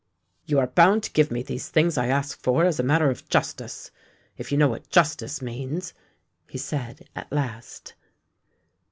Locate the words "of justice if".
3.11-4.51